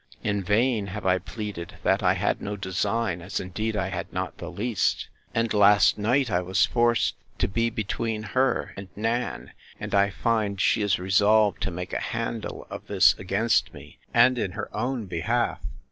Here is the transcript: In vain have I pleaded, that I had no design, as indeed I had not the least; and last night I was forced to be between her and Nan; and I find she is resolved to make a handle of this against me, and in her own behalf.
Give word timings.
In 0.23 0.41
vain 0.41 0.87
have 0.87 1.05
I 1.05 1.19
pleaded, 1.19 1.75
that 1.83 2.01
I 2.01 2.15
had 2.15 2.41
no 2.41 2.55
design, 2.55 3.21
as 3.21 3.39
indeed 3.39 3.77
I 3.77 3.89
had 3.89 4.11
not 4.11 4.35
the 4.39 4.49
least; 4.49 5.09
and 5.35 5.53
last 5.53 5.95
night 5.99 6.31
I 6.31 6.41
was 6.41 6.65
forced 6.65 7.13
to 7.37 7.47
be 7.47 7.69
between 7.69 8.23
her 8.23 8.73
and 8.75 8.87
Nan; 8.95 9.51
and 9.79 9.93
I 9.93 10.09
find 10.09 10.59
she 10.59 10.81
is 10.81 10.97
resolved 10.97 11.61
to 11.61 11.69
make 11.69 11.93
a 11.93 11.99
handle 12.01 12.65
of 12.71 12.87
this 12.87 13.13
against 13.19 13.75
me, 13.75 13.99
and 14.11 14.39
in 14.39 14.53
her 14.53 14.75
own 14.75 15.05
behalf. 15.05 15.59